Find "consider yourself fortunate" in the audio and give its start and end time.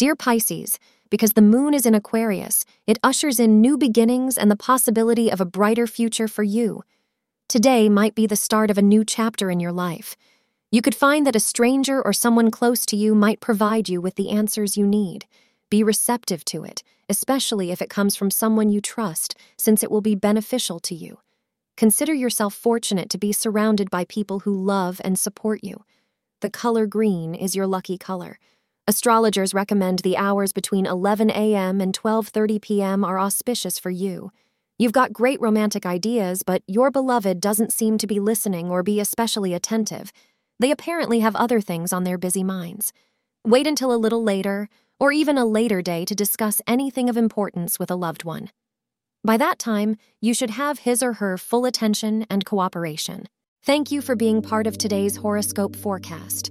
21.76-23.10